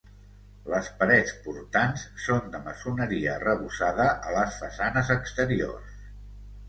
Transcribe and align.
Les 0.73 0.87
parets 1.01 1.33
portants 1.43 2.07
són 2.27 2.49
de 2.55 2.63
maçoneria 2.69 3.35
arrebossada 3.37 4.09
a 4.31 4.35
les 4.39 4.57
façanes 4.63 5.13
exteriors. 5.21 5.97